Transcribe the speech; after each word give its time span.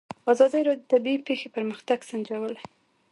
ازادي 0.31 0.61
راډیو 0.67 0.81
د 0.87 0.89
طبیعي 0.93 1.19
پېښې 1.27 1.47
پرمختګ 1.55 1.99
سنجولی. 2.09 2.59